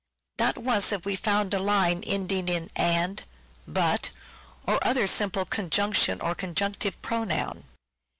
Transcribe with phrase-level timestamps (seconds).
[0.39, 3.23] Not once have we found a line ending in" and,""
[3.77, 4.09] but,"
[4.65, 7.65] or other simple Conjunction or Conjunctive Pronoun.